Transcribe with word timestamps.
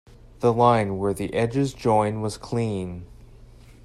The 0.39 0.51
line 0.51 0.97
where 0.97 1.13
the 1.13 1.31
edges 1.35 1.75
join 1.75 2.21
was 2.21 2.35
clean. 2.35 3.05